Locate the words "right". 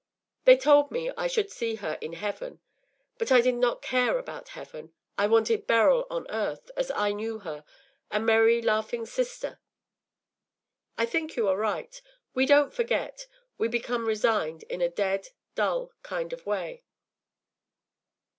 11.55-12.01